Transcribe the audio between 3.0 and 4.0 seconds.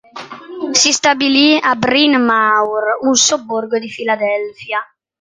un sobborgo di